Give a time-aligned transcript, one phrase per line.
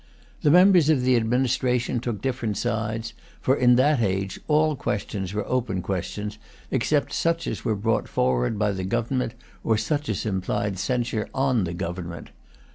[0.41, 5.47] The members of the administration took different sides; for in that age all questions were
[5.47, 6.39] open questions,
[6.71, 11.65] except such as were brought forward by the Government, or such as implied censure on
[11.65, 12.31] the Government.